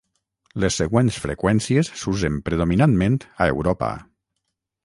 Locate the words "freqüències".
1.25-1.93